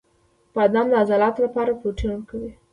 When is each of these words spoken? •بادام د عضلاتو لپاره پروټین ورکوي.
•بادام 0.55 0.87
د 0.89 0.93
عضلاتو 1.01 1.39
لپاره 1.45 1.77
پروټین 1.79 2.09
ورکوي. 2.11 2.51